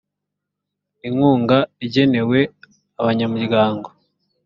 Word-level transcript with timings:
inkunga 1.07 1.57
igenewe 1.85 2.39
abanyamuryango 3.01 3.87